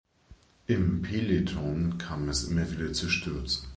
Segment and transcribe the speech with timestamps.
[0.65, 3.69] Im Peloton kam es immer wieder zu Stürzen.